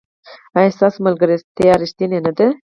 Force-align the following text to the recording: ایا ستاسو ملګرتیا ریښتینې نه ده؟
ایا 0.57 0.71
ستاسو 0.75 0.97
ملګرتیا 1.07 1.73
ریښتینې 1.81 2.19
نه 2.25 2.31
ده؟ 2.37 2.47